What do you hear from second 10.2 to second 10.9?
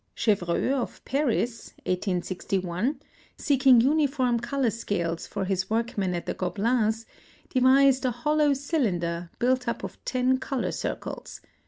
color